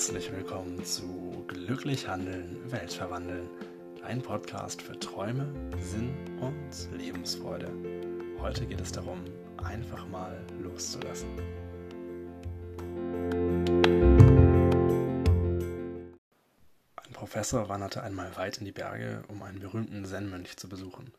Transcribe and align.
herzlich 0.00 0.32
willkommen 0.32 0.82
zu 0.82 1.44
Glücklich 1.46 2.08
Handeln, 2.08 2.56
Welt 2.72 2.90
verwandeln, 2.90 3.50
dein 4.00 4.22
Podcast 4.22 4.80
für 4.80 4.98
Träume, 4.98 5.52
Sinn 5.78 6.14
und 6.40 6.98
Lebensfreude. 6.98 7.70
Heute 8.38 8.64
geht 8.64 8.80
es 8.80 8.92
darum, 8.92 9.22
einfach 9.62 10.08
mal 10.08 10.42
loszulassen. 10.62 11.28
Ein 16.96 17.12
Professor 17.12 17.68
wanderte 17.68 18.02
einmal 18.02 18.34
weit 18.36 18.56
in 18.56 18.64
die 18.64 18.72
Berge, 18.72 19.22
um 19.28 19.42
einen 19.42 19.60
berühmten 19.60 20.06
Zen-Mönch 20.06 20.56
zu 20.56 20.70
besuchen. 20.70 21.12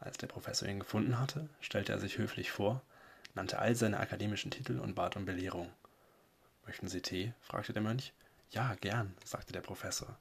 Als 0.00 0.16
der 0.16 0.28
Professor 0.28 0.66
ihn 0.66 0.80
gefunden 0.80 1.20
hatte, 1.20 1.50
stellte 1.60 1.92
er 1.92 1.98
sich 1.98 2.16
höflich 2.16 2.50
vor, 2.50 2.80
nannte 3.34 3.58
all 3.58 3.76
seine 3.76 4.00
akademischen 4.00 4.50
Titel 4.50 4.78
und 4.78 4.94
bat 4.94 5.16
um 5.16 5.26
Belehrung. 5.26 5.68
Möchten 6.66 6.88
Sie 6.88 7.00
Tee? 7.00 7.32
fragte 7.42 7.72
der 7.72 7.82
Mönch. 7.82 8.12
Ja, 8.50 8.74
gern, 8.80 9.14
sagte 9.24 9.52
der 9.52 9.60
Professor. 9.60 10.18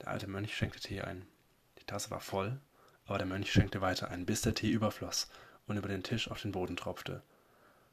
Der 0.00 0.08
alte 0.08 0.26
Mönch 0.26 0.54
schenkte 0.54 0.78
Tee 0.78 1.00
ein. 1.00 1.26
Die 1.80 1.86
Tasse 1.86 2.10
war 2.10 2.20
voll, 2.20 2.60
aber 3.06 3.16
der 3.16 3.26
Mönch 3.26 3.50
schenkte 3.50 3.80
weiter 3.80 4.10
ein, 4.10 4.26
bis 4.26 4.42
der 4.42 4.54
Tee 4.54 4.70
überfloss 4.70 5.30
und 5.66 5.78
über 5.78 5.88
den 5.88 6.02
Tisch 6.02 6.30
auf 6.30 6.42
den 6.42 6.52
Boden 6.52 6.76
tropfte. 6.76 7.22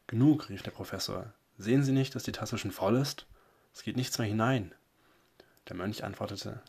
Genug, 0.06 0.50
rief 0.50 0.64
der 0.64 0.72
Professor. 0.72 1.34
Sehen 1.58 1.82
Sie 1.84 1.94
nicht, 1.94 2.14
dass 2.14 2.24
die 2.24 2.34
Tasse 2.34 2.58
schon 2.58 2.72
voll 2.72 2.98
ist? 2.98 3.26
Es 3.74 3.84
geht 3.84 3.96
nichts 3.96 4.18
mehr 4.18 4.28
hinein. 4.28 4.76
Der 5.70 5.76
Mönch 5.78 6.04
antwortete, 6.04 6.62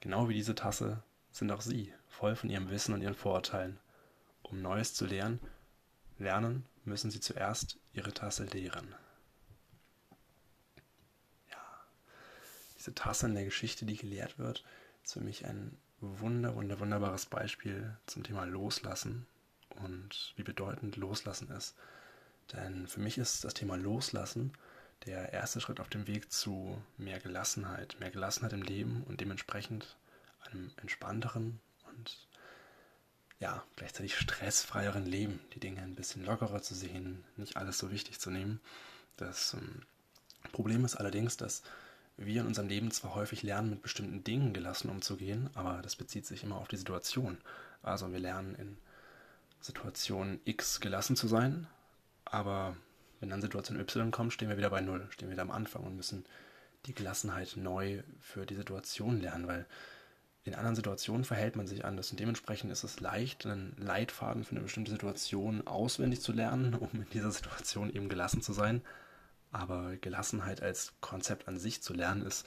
genau 0.00 0.28
wie 0.28 0.34
diese 0.34 0.54
Tasse 0.54 1.02
sind 1.32 1.50
auch 1.50 1.60
Sie 1.60 1.92
voll 2.06 2.36
von 2.36 2.50
Ihrem 2.50 2.70
Wissen 2.70 2.94
und 2.94 3.02
Ihren 3.02 3.14
Vorurteilen. 3.14 3.80
Um 4.42 4.62
Neues 4.62 4.94
zu 4.94 5.06
lernen, 5.06 5.40
lernen 6.18 6.66
müssen 6.84 7.10
Sie 7.10 7.20
zuerst 7.20 7.78
Ihre 7.92 8.14
Tasse 8.14 8.44
leeren. 8.44 8.94
Diese 12.82 12.94
Tasse 12.94 13.26
in 13.26 13.34
der 13.34 13.44
Geschichte, 13.44 13.86
die 13.86 13.96
gelehrt 13.96 14.40
wird, 14.40 14.64
ist 15.04 15.12
für 15.12 15.20
mich 15.20 15.46
ein 15.46 15.76
wunder, 16.00 16.56
wunder, 16.56 16.80
wunderbares 16.80 17.26
Beispiel 17.26 17.96
zum 18.06 18.24
Thema 18.24 18.44
Loslassen 18.44 19.24
und 19.76 20.32
wie 20.34 20.42
bedeutend 20.42 20.96
Loslassen 20.96 21.48
ist. 21.52 21.76
Denn 22.52 22.88
für 22.88 22.98
mich 22.98 23.18
ist 23.18 23.44
das 23.44 23.54
Thema 23.54 23.76
Loslassen 23.76 24.52
der 25.06 25.32
erste 25.32 25.60
Schritt 25.60 25.78
auf 25.78 25.88
dem 25.88 26.08
Weg 26.08 26.32
zu 26.32 26.82
mehr 26.96 27.20
Gelassenheit, 27.20 27.96
mehr 28.00 28.10
Gelassenheit 28.10 28.52
im 28.52 28.62
Leben 28.62 29.04
und 29.04 29.20
dementsprechend 29.20 29.96
einem 30.40 30.72
entspannteren 30.78 31.60
und 31.84 32.26
ja, 33.38 33.64
gleichzeitig 33.76 34.16
stressfreieren 34.16 35.06
Leben, 35.06 35.38
die 35.54 35.60
Dinge 35.60 35.82
ein 35.82 35.94
bisschen 35.94 36.24
lockerer 36.24 36.62
zu 36.62 36.74
sehen, 36.74 37.22
nicht 37.36 37.56
alles 37.56 37.78
so 37.78 37.92
wichtig 37.92 38.18
zu 38.18 38.30
nehmen. 38.30 38.60
Das 39.16 39.54
ähm, 39.54 39.82
Problem 40.50 40.84
ist 40.84 40.96
allerdings, 40.96 41.36
dass 41.36 41.62
wir 42.26 42.42
in 42.42 42.46
unserem 42.46 42.68
Leben 42.68 42.90
zwar 42.90 43.14
häufig 43.14 43.42
lernen, 43.42 43.70
mit 43.70 43.82
bestimmten 43.82 44.24
Dingen 44.24 44.52
gelassen 44.52 44.90
umzugehen, 44.90 45.50
aber 45.54 45.80
das 45.82 45.96
bezieht 45.96 46.26
sich 46.26 46.42
immer 46.42 46.56
auf 46.56 46.68
die 46.68 46.76
Situation. 46.76 47.38
Also 47.82 48.12
wir 48.12 48.18
lernen 48.18 48.54
in 48.54 48.76
Situation 49.60 50.40
X 50.44 50.80
gelassen 50.80 51.16
zu 51.16 51.28
sein, 51.28 51.66
aber 52.24 52.76
wenn 53.20 53.30
dann 53.30 53.40
Situation 53.40 53.78
Y 53.78 54.10
kommt, 54.10 54.32
stehen 54.32 54.48
wir 54.48 54.56
wieder 54.56 54.70
bei 54.70 54.80
Null, 54.80 55.06
stehen 55.10 55.28
wir 55.28 55.32
wieder 55.32 55.42
am 55.42 55.50
Anfang 55.50 55.84
und 55.84 55.96
müssen 55.96 56.24
die 56.86 56.94
Gelassenheit 56.94 57.56
neu 57.56 58.02
für 58.20 58.46
die 58.46 58.56
Situation 58.56 59.20
lernen, 59.20 59.46
weil 59.46 59.66
in 60.44 60.54
anderen 60.54 60.74
Situationen 60.74 61.24
verhält 61.24 61.54
man 61.54 61.68
sich 61.68 61.84
anders 61.84 62.10
und 62.10 62.18
dementsprechend 62.18 62.72
ist 62.72 62.82
es 62.82 62.98
leicht, 62.98 63.46
einen 63.46 63.76
Leitfaden 63.78 64.42
für 64.42 64.52
eine 64.52 64.62
bestimmte 64.62 64.90
Situation 64.90 65.64
auswendig 65.66 66.20
zu 66.20 66.32
lernen, 66.32 66.74
um 66.80 66.88
in 66.92 67.06
dieser 67.12 67.30
Situation 67.30 67.94
eben 67.94 68.08
gelassen 68.08 68.42
zu 68.42 68.52
sein. 68.52 68.82
Aber 69.52 69.96
Gelassenheit 69.96 70.62
als 70.62 70.94
Konzept 71.00 71.46
an 71.46 71.58
sich 71.58 71.82
zu 71.82 71.92
lernen 71.92 72.22
ist 72.22 72.46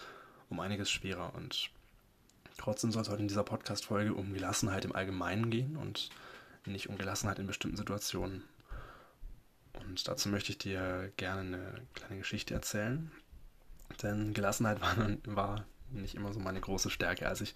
um 0.50 0.60
einiges 0.60 0.90
schwerer. 0.90 1.34
Und 1.36 1.70
trotzdem 2.58 2.92
soll 2.92 3.04
es 3.04 3.10
heute 3.10 3.22
in 3.22 3.28
dieser 3.28 3.44
Podcast-Folge 3.44 4.14
um 4.14 4.34
Gelassenheit 4.34 4.86
im 4.86 4.96
Allgemeinen 4.96 5.50
gehen 5.50 5.78
und 5.78 6.10
nicht 6.66 6.90
um 6.90 6.98
Gelassenheit 6.98 7.40
in 7.40 7.48
bestimmten 7.48 7.78
Situationen. 7.78 8.44
Und 9.74 10.08
dazu 10.08 10.30
möchte 10.30 10.52
ich 10.52 10.58
dir 10.58 11.12
gerne 11.18 11.42
eine 11.42 11.82
kleine 11.94 12.18
Geschichte 12.18 12.54
erzählen. 12.54 13.12
Denn 14.02 14.34
Gelassenheit 14.34 14.82
war, 14.82 14.96
war 15.26 15.66
nicht 15.92 16.16
immer 16.16 16.34
so 16.34 16.40
meine 16.40 16.62
große 16.62 16.90
Stärke. 16.90 17.28
Als 17.28 17.42
ich 17.42 17.54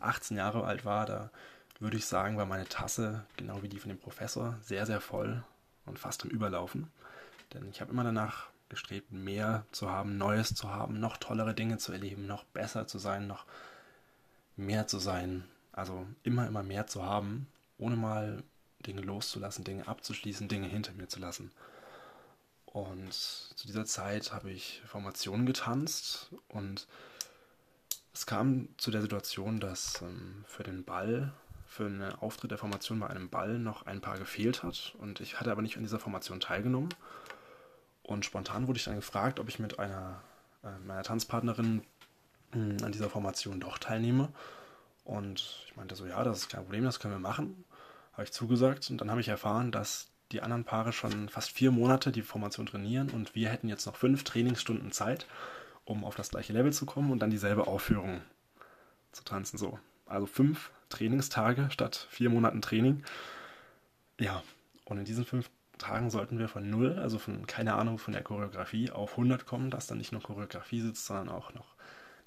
18 0.00 0.36
Jahre 0.36 0.64
alt 0.64 0.84
war, 0.84 1.04
da 1.06 1.30
würde 1.78 1.98
ich 1.98 2.06
sagen, 2.06 2.38
war 2.38 2.46
meine 2.46 2.66
Tasse, 2.66 3.26
genau 3.36 3.62
wie 3.62 3.68
die 3.68 3.78
von 3.78 3.90
dem 3.90 3.98
Professor, 3.98 4.58
sehr, 4.62 4.86
sehr 4.86 5.00
voll 5.00 5.44
und 5.84 5.98
fast 5.98 6.22
am 6.24 6.30
Überlaufen. 6.30 6.90
Denn 7.52 7.68
ich 7.68 7.80
habe 7.80 7.92
immer 7.92 8.04
danach 8.04 8.48
gestrebt, 8.68 9.12
mehr 9.12 9.64
zu 9.72 9.90
haben, 9.90 10.18
Neues 10.18 10.54
zu 10.54 10.70
haben, 10.70 10.98
noch 10.98 11.16
tollere 11.16 11.54
Dinge 11.54 11.78
zu 11.78 11.92
erleben, 11.92 12.26
noch 12.26 12.44
besser 12.44 12.86
zu 12.86 12.98
sein, 12.98 13.26
noch 13.26 13.44
mehr 14.56 14.86
zu 14.86 14.98
sein. 14.98 15.44
Also 15.72 16.06
immer, 16.22 16.46
immer 16.46 16.62
mehr 16.62 16.86
zu 16.86 17.04
haben, 17.04 17.46
ohne 17.78 17.96
mal 17.96 18.42
Dinge 18.86 19.02
loszulassen, 19.02 19.64
Dinge 19.64 19.86
abzuschließen, 19.86 20.48
Dinge 20.48 20.66
hinter 20.66 20.92
mir 20.92 21.08
zu 21.08 21.20
lassen. 21.20 21.52
Und 22.64 23.12
zu 23.12 23.66
dieser 23.66 23.86
Zeit 23.86 24.32
habe 24.32 24.50
ich 24.50 24.82
Formationen 24.86 25.46
getanzt 25.46 26.30
und 26.48 26.86
es 28.12 28.26
kam 28.26 28.68
zu 28.78 28.90
der 28.90 29.02
Situation, 29.02 29.60
dass 29.60 30.02
ähm, 30.02 30.44
für 30.46 30.62
den 30.62 30.84
Ball, 30.84 31.32
für 31.66 31.86
einen 31.86 32.12
Auftritt 32.14 32.50
der 32.50 32.58
Formation 32.58 33.00
bei 33.00 33.08
einem 33.08 33.28
Ball 33.28 33.58
noch 33.58 33.86
ein 33.86 34.00
Paar 34.00 34.18
gefehlt 34.18 34.62
hat 34.62 34.94
und 34.98 35.20
ich 35.20 35.38
hatte 35.40 35.52
aber 35.52 35.62
nicht 35.62 35.76
an 35.76 35.82
dieser 35.82 35.98
Formation 35.98 36.40
teilgenommen 36.40 36.90
und 38.06 38.24
spontan 38.24 38.68
wurde 38.68 38.78
ich 38.78 38.84
dann 38.84 38.96
gefragt, 38.96 39.40
ob 39.40 39.48
ich 39.48 39.58
mit 39.58 39.78
einer 39.78 40.22
äh, 40.62 40.78
meiner 40.86 41.02
Tanzpartnerin 41.02 41.82
hm, 42.52 42.76
an 42.82 42.92
dieser 42.92 43.10
Formation 43.10 43.58
doch 43.60 43.78
teilnehme. 43.78 44.28
Und 45.04 45.64
ich 45.66 45.76
meinte 45.76 45.96
so, 45.96 46.06
ja, 46.06 46.22
das 46.22 46.38
ist 46.38 46.48
kein 46.48 46.62
Problem, 46.62 46.84
das 46.84 47.00
können 47.00 47.14
wir 47.14 47.20
machen. 47.20 47.64
Habe 48.12 48.24
ich 48.24 48.32
zugesagt 48.32 48.90
und 48.90 49.00
dann 49.00 49.10
habe 49.10 49.20
ich 49.20 49.28
erfahren, 49.28 49.72
dass 49.72 50.08
die 50.32 50.40
anderen 50.40 50.64
Paare 50.64 50.92
schon 50.92 51.28
fast 51.28 51.50
vier 51.50 51.70
Monate 51.70 52.10
die 52.12 52.22
Formation 52.22 52.66
trainieren 52.66 53.10
und 53.10 53.34
wir 53.34 53.48
hätten 53.48 53.68
jetzt 53.68 53.86
noch 53.86 53.96
fünf 53.96 54.24
Trainingsstunden 54.24 54.90
Zeit, 54.90 55.26
um 55.84 56.04
auf 56.04 56.16
das 56.16 56.30
gleiche 56.30 56.52
Level 56.52 56.72
zu 56.72 56.86
kommen 56.86 57.10
und 57.10 57.20
dann 57.20 57.30
dieselbe 57.30 57.66
Aufführung 57.66 58.22
zu 59.12 59.24
tanzen. 59.24 59.58
So, 59.58 59.78
also 60.06 60.26
fünf 60.26 60.70
Trainingstage 60.88 61.70
statt 61.70 62.06
vier 62.10 62.30
Monaten 62.30 62.62
Training. 62.62 63.04
Ja, 64.18 64.42
und 64.84 64.98
in 64.98 65.04
diesen 65.04 65.24
fünf 65.24 65.50
Tagen 65.78 66.10
sollten 66.10 66.38
wir 66.38 66.48
von 66.48 66.68
null, 66.68 66.98
also 66.98 67.18
von 67.18 67.46
keine 67.46 67.74
Ahnung 67.74 67.98
von 67.98 68.12
der 68.12 68.22
Choreografie, 68.22 68.90
auf 68.90 69.12
100 69.12 69.46
kommen, 69.46 69.70
dass 69.70 69.86
dann 69.86 69.98
nicht 69.98 70.12
nur 70.12 70.22
Choreografie 70.22 70.80
sitzt, 70.80 71.06
sondern 71.06 71.28
auch 71.28 71.54
noch 71.54 71.74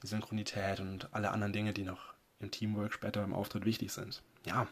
die 0.04 0.08
Synchronität 0.08 0.80
und 0.80 1.14
alle 1.14 1.32
anderen 1.32 1.54
Dinge, 1.54 1.74
die 1.74 1.84
noch 1.84 2.14
im 2.40 2.52
Teamwork 2.52 2.94
später 2.94 3.24
im 3.24 3.34
Auftritt 3.34 3.66
wichtig 3.66 3.92
sind. 3.92 4.22
Ja, 4.46 4.68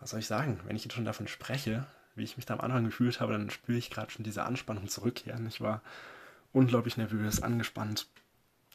was 0.00 0.10
soll 0.10 0.20
ich 0.20 0.26
sagen? 0.26 0.60
Wenn 0.64 0.76
ich 0.76 0.84
jetzt 0.84 0.94
schon 0.94 1.04
davon 1.04 1.28
spreche, 1.28 1.86
wie 2.14 2.24
ich 2.24 2.36
mich 2.36 2.46
da 2.46 2.54
am 2.54 2.60
Anfang 2.60 2.84
gefühlt 2.84 3.20
habe, 3.20 3.32
dann 3.32 3.50
spüre 3.50 3.78
ich 3.78 3.90
gerade 3.90 4.10
schon 4.10 4.24
diese 4.24 4.42
Anspannung 4.42 4.88
zurückkehren. 4.88 5.46
Ich 5.46 5.60
war 5.60 5.82
unglaublich 6.52 6.96
nervös, 6.96 7.42
angespannt 7.42 8.06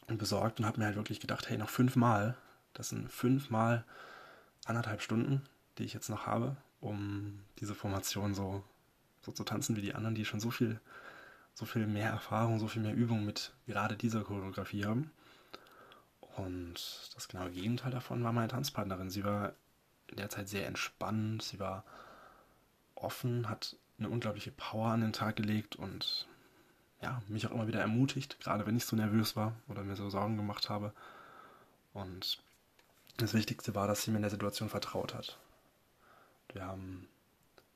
und 0.06 0.18
besorgt 0.18 0.60
und 0.60 0.66
habe 0.66 0.78
mir 0.78 0.86
halt 0.86 0.96
wirklich 0.96 1.20
gedacht, 1.20 1.48
hey, 1.48 1.58
noch 1.58 1.68
fünfmal, 1.68 2.36
das 2.72 2.90
sind 2.90 3.10
fünfmal 3.10 3.84
anderthalb 4.64 5.02
Stunden, 5.02 5.42
die 5.78 5.84
ich 5.84 5.92
jetzt 5.92 6.08
noch 6.08 6.26
habe, 6.26 6.56
um 6.80 7.40
diese 7.58 7.74
Formation 7.74 8.34
so 8.34 8.64
so 9.22 9.32
zu 9.32 9.44
tanzen 9.44 9.76
wie 9.76 9.82
die 9.82 9.94
anderen, 9.94 10.14
die 10.14 10.24
schon 10.24 10.40
so 10.40 10.50
viel, 10.50 10.80
so 11.54 11.64
viel 11.64 11.86
mehr 11.86 12.10
Erfahrung, 12.10 12.58
so 12.58 12.68
viel 12.68 12.82
mehr 12.82 12.94
Übung 12.94 13.24
mit 13.24 13.52
gerade 13.66 13.96
dieser 13.96 14.22
Choreografie 14.22 14.84
haben. 14.84 15.10
Und 16.36 17.10
das 17.14 17.28
genaue 17.28 17.50
Gegenteil 17.50 17.90
davon 17.90 18.24
war 18.24 18.32
meine 18.32 18.48
Tanzpartnerin. 18.48 19.10
Sie 19.10 19.24
war 19.24 19.52
in 20.08 20.16
der 20.16 20.30
Zeit 20.30 20.48
sehr 20.48 20.66
entspannt, 20.66 21.42
sie 21.42 21.60
war 21.60 21.84
offen, 22.94 23.48
hat 23.48 23.76
eine 23.98 24.08
unglaubliche 24.08 24.50
Power 24.50 24.88
an 24.88 25.00
den 25.00 25.12
Tag 25.12 25.36
gelegt 25.36 25.76
und 25.76 26.26
ja, 27.00 27.20
mich 27.28 27.46
auch 27.46 27.50
immer 27.50 27.66
wieder 27.66 27.80
ermutigt, 27.80 28.38
gerade 28.40 28.64
wenn 28.66 28.76
ich 28.76 28.84
so 28.84 28.96
nervös 28.96 29.36
war 29.36 29.56
oder 29.68 29.82
mir 29.82 29.96
so 29.96 30.08
Sorgen 30.08 30.36
gemacht 30.36 30.70
habe. 30.70 30.92
Und 31.92 32.38
das 33.16 33.34
Wichtigste 33.34 33.74
war, 33.74 33.86
dass 33.86 34.02
sie 34.02 34.10
mir 34.10 34.18
in 34.18 34.22
der 34.22 34.30
Situation 34.30 34.68
vertraut 34.68 35.14
hat. 35.14 35.38
Wir 36.52 36.64
haben 36.64 37.08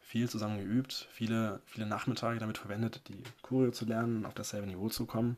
viel 0.06 0.30
zusammen 0.30 0.58
geübt, 0.58 1.08
viele, 1.10 1.60
viele 1.66 1.84
Nachmittage 1.84 2.38
damit 2.38 2.58
verwendet, 2.58 3.00
die 3.08 3.20
Choreo 3.42 3.72
zu 3.72 3.86
lernen, 3.86 4.24
auf 4.24 4.34
dasselbe 4.34 4.68
Niveau 4.68 4.88
zu 4.88 5.04
kommen. 5.04 5.36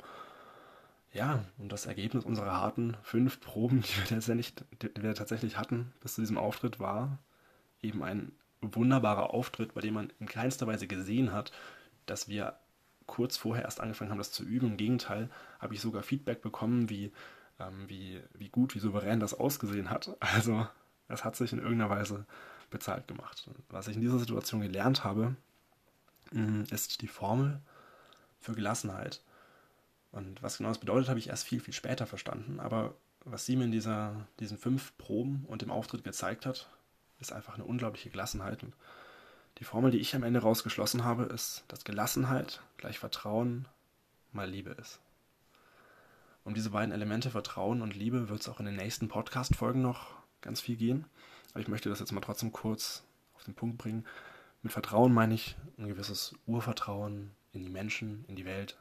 Ja, 1.11 1.43
und 1.57 1.73
das 1.73 1.87
Ergebnis 1.87 2.27
unserer 2.27 2.53
harten 2.53 2.95
fünf 3.03 3.41
Proben, 3.41 3.81
die 3.83 3.97
wir 3.97 4.05
tatsächlich, 4.05 4.53
die 4.83 5.03
wir 5.03 5.15
tatsächlich 5.15 5.57
hatten 5.57 5.93
bis 6.03 6.15
zu 6.15 6.21
diesem 6.21 6.37
Auftritt, 6.37 6.81
war 6.81 7.19
eben 7.81 8.03
ein 8.03 8.33
wunderbarer 8.61 9.33
Auftritt, 9.33 9.73
bei 9.73 9.81
dem 9.81 9.95
man 9.95 10.13
in 10.21 10.27
keinster 10.27 10.67
Weise 10.67 10.87
gesehen 10.87 11.33
hat, 11.33 11.51
dass 12.05 12.29
wir 12.29 12.55
kurz 13.07 13.39
vorher 13.39 13.65
erst 13.65 13.81
angefangen 13.81 14.11
haben, 14.11 14.19
das 14.19 14.33
zu 14.33 14.45
üben. 14.45 14.67
Im 14.67 14.77
Gegenteil 14.77 15.31
habe 15.61 15.73
ich 15.73 15.81
sogar 15.81 16.03
Feedback 16.03 16.43
bekommen, 16.43 16.91
wie, 16.91 17.11
ähm, 17.59 17.89
wie, 17.89 18.21
wie 18.35 18.51
gut, 18.51 18.75
wie 18.75 18.81
souverän 18.81 19.19
das 19.19 19.33
ausgesehen 19.33 19.89
hat. 19.89 20.15
Also 20.21 20.67
es 21.09 21.25
hat 21.25 21.37
sich 21.37 21.55
in 21.55 21.59
irgendeiner 21.59 21.89
Weise 21.89 22.27
bezahlt 22.71 23.09
gemacht. 23.09 23.49
Was 23.69 23.89
ich 23.89 23.97
in 23.97 24.01
dieser 24.01 24.19
Situation 24.19 24.61
gelernt 24.61 25.05
habe, 25.05 25.37
mm, 26.33 26.63
ist 26.71 27.03
die 27.03 27.09
Formel 27.09 27.61
für 28.41 28.55
Gelassenheit. 28.55 29.23
Und 30.13 30.43
was 30.43 30.59
genau 30.59 30.71
das 30.71 30.79
bedeutet, 30.79 31.09
habe 31.09 31.19
ich 31.19 31.29
erst 31.29 31.45
viel, 31.45 31.61
viel 31.61 31.75
später 31.75 32.07
verstanden. 32.07 32.61
Aber 32.61 32.95
was 33.25 33.47
sie 33.47 33.57
mir 33.57 33.65
in 33.65 33.73
dieser, 33.73 34.27
diesen 34.41 34.59
fünf 34.59 34.97
Proben 34.97 35.45
und 35.47 35.63
dem 35.63 35.71
Auftritt 35.71 36.05
gezeigt 36.05 36.47
hat, 36.47 36.69
ist 37.21 37.33
einfach 37.33 37.55
eine 37.55 37.65
unglaubliche 37.65 38.11
Gelassenheit. 38.11 38.63
Und 38.63 38.75
die 39.59 39.65
Formel, 39.65 39.91
die 39.91 39.99
ich 39.99 40.15
am 40.15 40.23
Ende 40.23 40.41
rausgeschlossen 40.41 41.05
habe, 41.05 41.25
ist, 41.25 41.65
dass 41.69 41.85
Gelassenheit 41.85 42.63
gleich 42.77 42.99
Vertrauen 42.99 43.67
mal 44.33 44.49
Liebe 44.49 44.71
ist. 44.71 45.01
Um 46.45 46.55
diese 46.55 46.71
beiden 46.71 46.93
Elemente 46.93 47.31
Vertrauen 47.31 47.83
und 47.83 47.95
Liebe 47.95 48.29
wird 48.29 48.41
es 48.41 48.49
auch 48.49 48.61
in 48.61 48.67
den 48.67 48.77
nächsten 48.77 49.09
Podcast-Folgen 49.09 49.83
noch 49.83 50.15
ganz 50.41 50.61
viel 50.61 50.77
gehen. 50.77 51.05
Aber 51.53 51.61
ich 51.61 51.69
möchte 51.69 51.89
das 51.89 52.01
jetzt 52.01 52.13
mal 52.13 52.21
trotzdem 52.21 52.53
kurz 52.53 53.05
auf 53.35 53.45
den 53.45 53.55
Punkt 53.55 53.79
bringen. 53.79 54.07
Mit 54.63 54.73
Vertrauen 54.73 55.13
meine 55.13 55.35
ich 55.35 55.57
ein 55.79 55.89
gewisses 55.89 56.35
Urvertrauen 56.47 57.31
in 57.53 57.63
die 57.63 57.71
Menschen, 57.71 58.25
in 58.29 58.37
die 58.37 58.45
Welt, 58.45 58.77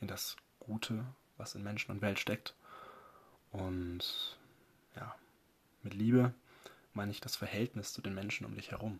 in 0.00 0.08
das 0.08 0.36
Gute, 0.58 1.04
was 1.36 1.54
in 1.54 1.62
Menschen 1.62 1.90
und 1.90 2.02
Welt 2.02 2.18
steckt. 2.18 2.54
Und 3.50 4.38
ja, 4.96 5.14
mit 5.82 5.94
Liebe 5.94 6.34
meine 6.94 7.10
ich 7.10 7.20
das 7.20 7.36
Verhältnis 7.36 7.92
zu 7.92 8.02
den 8.02 8.14
Menschen 8.14 8.46
um 8.46 8.54
dich 8.54 8.70
herum. 8.70 8.98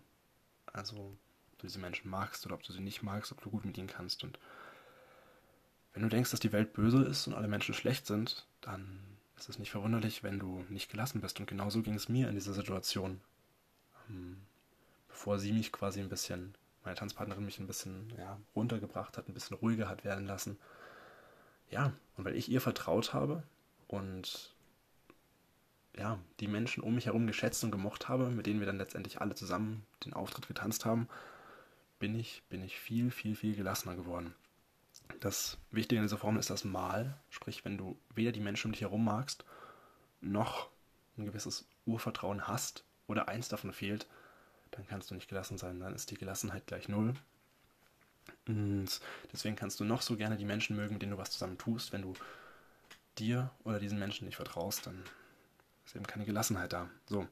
Also, 0.72 0.96
ob 0.96 1.58
du 1.58 1.66
diese 1.66 1.78
Menschen 1.78 2.10
magst 2.10 2.46
oder 2.46 2.54
ob 2.54 2.62
du 2.62 2.72
sie 2.72 2.80
nicht 2.80 3.02
magst, 3.02 3.32
ob 3.32 3.42
du 3.42 3.50
gut 3.50 3.64
mit 3.64 3.76
ihnen 3.76 3.88
kannst. 3.88 4.24
Und 4.24 4.38
wenn 5.92 6.02
du 6.02 6.08
denkst, 6.08 6.30
dass 6.30 6.40
die 6.40 6.52
Welt 6.52 6.72
böse 6.72 7.02
ist 7.02 7.26
und 7.26 7.34
alle 7.34 7.48
Menschen 7.48 7.74
schlecht 7.74 8.06
sind, 8.06 8.46
dann 8.60 9.00
ist 9.36 9.48
es 9.48 9.58
nicht 9.58 9.70
verwunderlich, 9.70 10.22
wenn 10.22 10.38
du 10.38 10.64
nicht 10.68 10.90
gelassen 10.90 11.20
bist. 11.20 11.40
Und 11.40 11.46
genauso 11.46 11.82
ging 11.82 11.94
es 11.94 12.08
mir 12.08 12.28
in 12.28 12.34
dieser 12.34 12.52
Situation. 12.52 13.20
Ähm, 14.08 14.42
bevor 15.08 15.38
sie 15.38 15.52
mich 15.52 15.72
quasi 15.72 16.00
ein 16.00 16.08
bisschen, 16.08 16.54
meine 16.84 16.96
Tanzpartnerin 16.96 17.44
mich 17.44 17.58
ein 17.58 17.66
bisschen 17.66 18.12
ja, 18.18 18.38
runtergebracht 18.54 19.16
hat, 19.16 19.28
ein 19.28 19.34
bisschen 19.34 19.56
ruhiger 19.56 19.88
hat 19.88 20.04
werden 20.04 20.26
lassen. 20.26 20.58
Ja, 21.70 21.92
und 22.16 22.24
weil 22.24 22.36
ich 22.36 22.50
ihr 22.50 22.60
vertraut 22.60 23.14
habe 23.14 23.42
und 23.88 24.54
ja, 25.96 26.18
die 26.40 26.48
Menschen 26.48 26.82
um 26.82 26.94
mich 26.94 27.06
herum 27.06 27.26
geschätzt 27.26 27.64
und 27.64 27.70
gemocht 27.70 28.08
habe, 28.08 28.30
mit 28.30 28.46
denen 28.46 28.60
wir 28.60 28.66
dann 28.66 28.78
letztendlich 28.78 29.20
alle 29.20 29.34
zusammen 29.34 29.84
den 30.04 30.14
Auftritt 30.14 30.48
getanzt 30.48 30.84
haben, 30.84 31.08
bin 31.98 32.18
ich, 32.18 32.42
bin 32.48 32.62
ich 32.62 32.78
viel, 32.78 33.10
viel, 33.10 33.36
viel 33.36 33.54
gelassener 33.54 33.94
geworden. 33.94 34.34
Das 35.20 35.58
Wichtige 35.70 36.00
in 36.00 36.04
dieser 36.04 36.18
Formel 36.18 36.40
ist 36.40 36.50
das 36.50 36.64
Mal, 36.64 37.16
sprich, 37.30 37.64
wenn 37.64 37.78
du 37.78 37.96
weder 38.14 38.32
die 38.32 38.40
Menschen 38.40 38.68
um 38.68 38.72
dich 38.72 38.80
herum 38.80 39.04
magst, 39.04 39.44
noch 40.20 40.68
ein 41.16 41.26
gewisses 41.26 41.66
Urvertrauen 41.86 42.48
hast 42.48 42.84
oder 43.06 43.28
eins 43.28 43.48
davon 43.48 43.72
fehlt, 43.72 44.06
dann 44.72 44.86
kannst 44.86 45.10
du 45.10 45.14
nicht 45.14 45.28
gelassen 45.28 45.58
sein, 45.58 45.80
dann 45.80 45.94
ist 45.94 46.10
die 46.10 46.16
Gelassenheit 46.16 46.66
gleich 46.66 46.88
null. 46.88 47.14
Und 48.46 48.88
deswegen 49.32 49.56
kannst 49.56 49.78
du 49.80 49.84
noch 49.84 50.02
so 50.02 50.16
gerne 50.16 50.36
die 50.36 50.44
Menschen 50.44 50.76
mögen, 50.76 50.94
mit 50.94 51.02
denen 51.02 51.12
du 51.12 51.18
was 51.18 51.30
zusammen 51.30 51.58
tust, 51.58 51.92
wenn 51.92 52.02
du 52.02 52.14
dir 53.18 53.50
oder 53.64 53.78
diesen 53.78 53.98
Menschen 53.98 54.26
nicht 54.26 54.36
vertraust, 54.36 54.86
dann 54.86 55.02
ist 55.84 55.94
eben 55.94 56.06
keine 56.06 56.24
Gelassenheit 56.24 56.72
da. 56.72 56.88
So. 57.06 57.26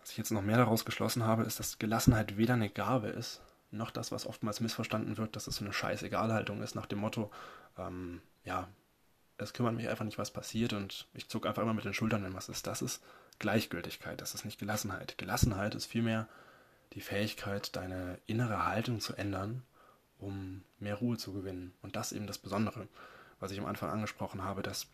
Was 0.00 0.10
ich 0.10 0.18
jetzt 0.18 0.32
noch 0.32 0.42
mehr 0.42 0.58
daraus 0.58 0.84
geschlossen 0.84 1.24
habe, 1.24 1.44
ist, 1.44 1.58
dass 1.58 1.78
Gelassenheit 1.78 2.36
weder 2.36 2.54
eine 2.54 2.68
Gabe 2.68 3.08
ist, 3.08 3.40
noch 3.76 3.90
das, 3.90 4.12
was 4.12 4.26
oftmals 4.26 4.60
missverstanden 4.60 5.16
wird, 5.16 5.36
dass 5.36 5.46
es 5.46 5.56
so 5.56 5.64
eine 5.64 5.72
scheiß 5.72 6.02
Egalhaltung 6.02 6.62
ist, 6.62 6.74
nach 6.74 6.86
dem 6.86 6.98
Motto, 7.00 7.30
ähm, 7.78 8.20
ja, 8.44 8.68
es 9.36 9.52
kümmert 9.52 9.74
mich 9.74 9.88
einfach 9.88 10.04
nicht, 10.04 10.18
was 10.18 10.30
passiert 10.30 10.72
und 10.72 11.08
ich 11.14 11.28
zucke 11.28 11.48
einfach 11.48 11.62
immer 11.62 11.74
mit 11.74 11.84
den 11.84 11.94
Schultern, 11.94 12.22
wenn 12.22 12.34
was 12.34 12.48
ist. 12.48 12.66
Das 12.66 12.82
ist 12.82 13.02
Gleichgültigkeit, 13.38 14.20
das 14.20 14.34
ist 14.34 14.44
nicht 14.44 14.60
Gelassenheit. 14.60 15.18
Gelassenheit 15.18 15.74
ist 15.74 15.86
vielmehr 15.86 16.28
die 16.92 17.00
Fähigkeit, 17.00 17.74
deine 17.74 18.18
innere 18.26 18.64
Haltung 18.66 19.00
zu 19.00 19.14
ändern, 19.14 19.62
um 20.18 20.62
mehr 20.78 20.94
Ruhe 20.94 21.16
zu 21.16 21.32
gewinnen. 21.32 21.74
Und 21.82 21.96
das 21.96 22.12
eben 22.12 22.28
das 22.28 22.38
Besondere, 22.38 22.86
was 23.40 23.50
ich 23.50 23.58
am 23.58 23.66
Anfang 23.66 23.90
angesprochen 23.90 24.44
habe, 24.44 24.62
dass 24.62 24.86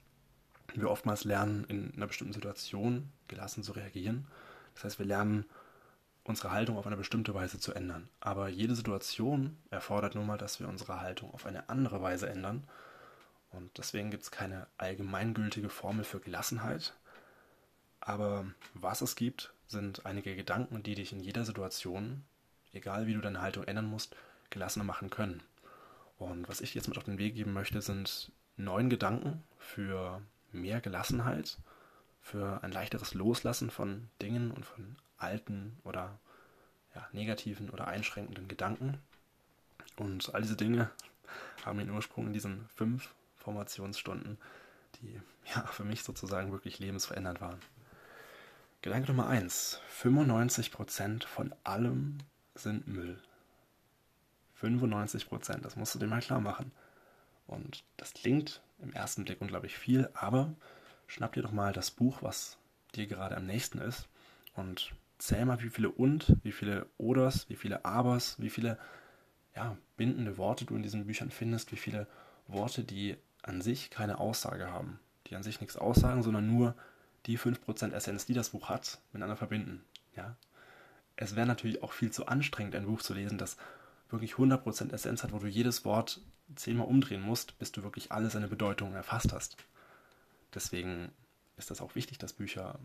wir 0.75 0.91
oftmals 0.91 1.25
lernen, 1.25 1.65
in 1.69 1.93
einer 1.95 2.07
bestimmten 2.07 2.33
Situation 2.33 3.13
gelassen 3.29 3.63
zu 3.63 3.73
reagieren. 3.73 4.27
Das 4.75 4.85
heißt, 4.85 4.99
wir 4.99 5.07
lernen, 5.07 5.45
unsere 6.31 6.53
Haltung 6.53 6.79
auf 6.79 6.87
eine 6.87 6.97
bestimmte 6.97 7.35
Weise 7.35 7.59
zu 7.59 7.75
ändern. 7.75 8.09
Aber 8.21 8.49
jede 8.49 8.75
Situation 8.75 9.59
erfordert 9.71 10.15
nun 10.15 10.27
mal, 10.27 10.39
dass 10.39 10.61
wir 10.61 10.69
unsere 10.69 11.01
Haltung 11.01 11.33
auf 11.35 11.45
eine 11.45 11.69
andere 11.69 12.01
Weise 12.01 12.29
ändern. 12.29 12.65
Und 13.51 13.77
deswegen 13.77 14.11
gibt 14.11 14.23
es 14.23 14.31
keine 14.31 14.67
allgemeingültige 14.79 15.69
Formel 15.69 16.05
für 16.05 16.21
Gelassenheit. 16.21 16.95
Aber 18.01 18.47
was 18.75 19.03
es 19.03 19.17
gibt, 19.17 19.53
sind 19.67 20.07
einige 20.07 20.35
Gedanken, 20.35 20.83
die 20.83 20.95
dich 20.95 21.13
in 21.13 21.21
jeder 21.21 21.45
Situation, 21.45 22.25
egal 22.73 23.07
wie 23.07 23.15
du 23.15 23.21
deine 23.21 23.43
Haltung 23.43 23.65
ändern 23.65 23.87
musst, 23.87 24.17
gelassener 24.49 24.85
machen 24.85 25.11
können. 25.11 25.43
Und 26.19 26.49
was 26.49 26.61
ich 26.61 26.75
jetzt 26.75 26.89
mit 26.89 26.99
auf 26.99 27.05
den 27.05 27.19
Weg 27.19 27.35
geben 27.35 27.53
möchte, 27.53 27.83
sind 27.83 28.33
neun 28.57 28.91
Gedanken 28.91 29.43
für 29.59 30.23
mehr 30.53 30.81
Gelassenheit, 30.81 31.59
für 32.21 32.63
ein 32.63 32.73
leichteres 32.73 33.15
Loslassen 33.15 33.71
von 33.71 34.09
Dingen 34.21 34.51
und 34.51 34.65
von 34.65 34.97
alten 35.21 35.79
oder 35.85 36.19
ja, 36.95 37.07
negativen 37.13 37.71
oder 37.71 37.87
einschränkenden 37.89 38.49
Gedanken. 38.49 38.99
Und 39.97 40.35
all 40.35 40.43
diese 40.43 40.57
Dinge 40.57 40.91
haben 41.65 41.79
ihren 41.79 41.91
Ursprung 41.91 42.27
in 42.29 42.33
diesen 42.33 42.69
fünf 42.69 43.15
Formationsstunden, 43.37 44.39
die 45.01 45.21
ja 45.55 45.67
für 45.67 45.85
mich 45.85 46.03
sozusagen 46.03 46.53
wirklich 46.53 46.79
lebensverändernd 46.79 47.41
waren. 47.41 47.61
Gedanke 48.83 49.09
Nummer 49.09 49.29
eins: 49.29 49.81
95% 50.03 51.27
von 51.27 51.55
allem 51.65 52.19
sind 52.55 52.89
Müll. 52.89 53.21
95%, 54.61 55.59
das 55.59 55.77
musst 55.77 55.95
du 55.95 55.99
dir 55.99 56.07
mal 56.07 56.21
klar 56.21 56.41
machen. 56.41 56.73
Und 57.47 57.85
das 57.97 58.13
klingt 58.13 58.63
im 58.81 58.93
ersten 58.93 59.25
Blick 59.25 59.41
unglaublich 59.41 59.77
viel, 59.77 60.09
aber 60.15 60.55
schnapp 61.07 61.33
dir 61.33 61.43
doch 61.43 61.53
mal 61.53 61.73
das 61.73 61.91
Buch, 61.91 62.23
was 62.23 62.59
dir 62.95 63.07
gerade 63.07 63.37
am 63.37 63.47
nächsten 63.47 63.79
ist 63.79 64.09
und 64.55 64.93
zähl 65.21 65.45
mal, 65.45 65.63
wie 65.63 65.71
viele 65.71 65.91
und, 65.91 66.37
wie 66.43 66.53
viele 66.53 66.87
oders, 66.99 67.49
wie 67.49 67.57
viele 67.57 67.85
abers, 67.85 68.37
wie 68.39 68.51
viele 68.51 68.79
ja, 69.55 69.77
bindende 69.97 70.39
Worte 70.39 70.65
du 70.65 70.75
in 70.75 70.83
diesen 70.83 71.07
Büchern 71.07 71.31
findest, 71.31 71.73
wie 71.73 71.77
viele 71.77 72.07
Worte, 72.47 72.85
die 72.85 73.17
an 73.43 73.63
sich 73.63 73.91
keine 73.91 74.19
Aussage 74.19 74.71
haben, 74.71 74.99
die 75.27 75.37
an 75.37 75.43
sich 75.43 75.61
nichts 75.61 75.77
aussagen, 75.77 76.23
sondern 76.23 76.47
nur 76.47 76.75
die 77.27 77.39
5% 77.39 77.93
Essenz, 77.93 78.27
die 78.27 78.35
das 78.35 78.51
Buch 78.51 78.69
hat, 78.69 79.01
miteinander 79.13 79.37
verbinden. 79.37 79.85
Ja? 80.17 80.37
Es 81.17 81.37
wäre 81.37 81.47
natürlich 81.47 81.83
auch 81.83 81.93
viel 81.93 82.11
zu 82.11 82.27
anstrengend, 82.27 82.75
ein 82.75 82.87
Buch 82.87 83.03
zu 83.03 83.15
lesen, 83.15 83.39
das 83.39 83.57
wirklich 84.09 84.35
100% 84.35 84.93
Essenz 84.93 85.23
hat, 85.23 85.33
wo 85.33 85.39
du 85.39 85.47
jedes 85.47 85.85
Wort 85.85 86.21
zehnmal 86.57 86.87
umdrehen 86.87 87.23
musst, 87.23 87.59
bis 87.59 87.73
du 87.73 87.83
wirklich 87.83 88.11
alle 88.11 88.31
seine 88.31 88.49
Bedeutungen 88.49 88.95
erfasst 88.95 89.33
hast. 89.33 89.57
Deswegen 90.55 91.13
ist 91.57 91.71
das 91.71 91.81
auch 91.81 91.95
wichtig, 91.95 92.19
dass 92.19 92.33
Bücher 92.33 92.79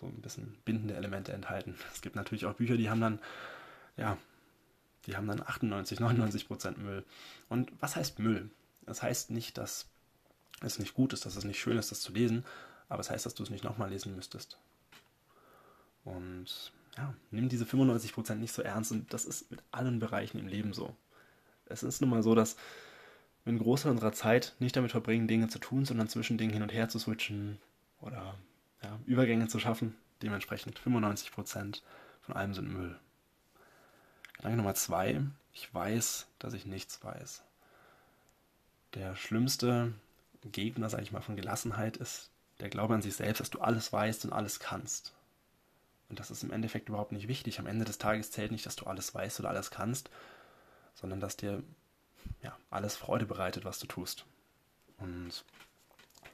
so 0.00 0.06
ein 0.06 0.20
bisschen 0.20 0.56
bindende 0.64 0.96
Elemente 0.96 1.32
enthalten. 1.32 1.76
Es 1.92 2.00
gibt 2.00 2.16
natürlich 2.16 2.46
auch 2.46 2.54
Bücher, 2.54 2.76
die 2.76 2.90
haben 2.90 3.00
dann, 3.00 3.20
ja, 3.96 4.16
die 5.06 5.16
haben 5.16 5.26
dann 5.26 5.40
98, 5.40 6.00
99 6.00 6.46
Prozent 6.46 6.78
Müll. 6.78 7.04
Und 7.48 7.72
was 7.80 7.96
heißt 7.96 8.18
Müll? 8.18 8.50
Das 8.86 9.02
heißt 9.02 9.30
nicht, 9.30 9.58
dass 9.58 9.86
es 10.62 10.78
nicht 10.78 10.94
gut 10.94 11.12
ist, 11.12 11.24
dass 11.26 11.36
es 11.36 11.44
nicht 11.44 11.60
schön 11.60 11.78
ist, 11.78 11.90
das 11.90 12.00
zu 12.00 12.12
lesen, 12.12 12.44
aber 12.88 13.00
es 13.00 13.10
heißt, 13.10 13.24
dass 13.24 13.34
du 13.34 13.42
es 13.42 13.50
nicht 13.50 13.64
nochmal 13.64 13.90
lesen 13.90 14.14
müsstest. 14.14 14.58
Und 16.04 16.72
ja, 16.96 17.14
nimm 17.30 17.48
diese 17.48 17.66
95 17.66 18.12
Prozent 18.12 18.40
nicht 18.40 18.52
so 18.52 18.62
ernst 18.62 18.90
und 18.90 19.12
das 19.12 19.24
ist 19.24 19.50
mit 19.50 19.62
allen 19.70 20.00
Bereichen 20.00 20.38
im 20.38 20.48
Leben 20.48 20.72
so 20.72 20.96
es 21.70 21.82
ist 21.82 22.00
nun 22.00 22.10
mal 22.10 22.22
so, 22.22 22.34
dass 22.34 22.56
wir 23.44 23.50
einen 23.50 23.58
Großteil 23.58 23.92
unserer 23.92 24.12
Zeit 24.12 24.54
nicht 24.58 24.76
damit 24.76 24.90
verbringen, 24.90 25.28
Dinge 25.28 25.48
zu 25.48 25.58
tun, 25.58 25.84
sondern 25.84 26.08
zwischen 26.08 26.36
Dingen 26.36 26.52
hin 26.52 26.62
und 26.62 26.72
her 26.72 26.88
zu 26.88 26.98
switchen 26.98 27.58
oder 28.00 28.34
ja, 28.82 28.98
Übergänge 29.06 29.48
zu 29.48 29.58
schaffen. 29.58 29.96
Dementsprechend 30.22 30.78
95% 30.78 31.82
von 32.22 32.36
allem 32.36 32.54
sind 32.54 32.72
Müll. 32.72 32.98
Gedanke 34.34 34.56
Nummer 34.56 34.74
zwei, 34.74 35.20
ich 35.52 35.72
weiß, 35.74 36.26
dass 36.38 36.54
ich 36.54 36.66
nichts 36.66 37.02
weiß. 37.02 37.42
Der 38.94 39.16
schlimmste 39.16 39.92
Gegner, 40.44 40.88
sage 40.90 41.02
ich 41.02 41.12
mal, 41.12 41.20
von 41.20 41.36
Gelassenheit 41.36 41.96
ist 41.96 42.30
der 42.60 42.68
Glaube 42.68 42.94
an 42.94 43.02
sich 43.02 43.14
selbst, 43.14 43.40
dass 43.40 43.50
du 43.50 43.60
alles 43.60 43.92
weißt 43.92 44.24
und 44.24 44.32
alles 44.32 44.60
kannst. 44.60 45.12
Und 46.08 46.18
das 46.18 46.30
ist 46.30 46.42
im 46.42 46.50
Endeffekt 46.50 46.88
überhaupt 46.88 47.12
nicht 47.12 47.28
wichtig. 47.28 47.60
Am 47.60 47.66
Ende 47.66 47.84
des 47.84 47.98
Tages 47.98 48.30
zählt 48.30 48.50
nicht, 48.50 48.66
dass 48.66 48.76
du 48.76 48.86
alles 48.86 49.14
weißt 49.14 49.40
oder 49.40 49.48
alles 49.48 49.70
kannst, 49.70 50.10
sondern 50.94 51.20
dass 51.20 51.36
dir 51.36 51.62
ja, 52.42 52.56
alles 52.68 52.96
Freude 52.96 53.26
bereitet, 53.26 53.64
was 53.64 53.78
du 53.78 53.86
tust. 53.86 54.24
Und 54.98 55.44